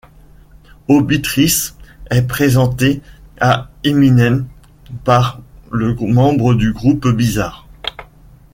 [0.87, 1.75] Obie Trice
[2.09, 3.03] est présenté
[3.39, 4.47] à Eminem
[5.03, 5.39] par
[5.71, 7.67] le membre du groupe Bizarre.